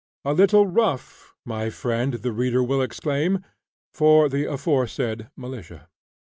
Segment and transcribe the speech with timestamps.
[0.25, 3.45] A little rough, my friend the reader will exclaim,
[3.93, 5.89] for the aforesaid militia.